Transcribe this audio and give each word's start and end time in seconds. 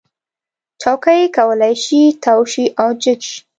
چوکۍ 0.81 1.21
کولی 1.37 1.73
شي 1.83 2.01
تاو 2.23 2.41
شي 2.51 2.65
او 2.81 2.89
جګ 3.01 3.19
شي. 3.29 3.37